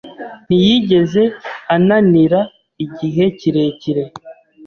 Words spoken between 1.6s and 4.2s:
ananira igihe kirekire.